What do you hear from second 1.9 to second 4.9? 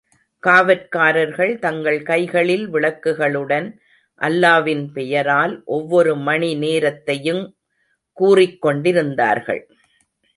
கைகளில் விளக்குகளுடன் அல்லாவின்